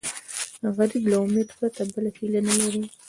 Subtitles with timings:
[0.77, 2.83] غریب له امید پرته بله هیله نه لري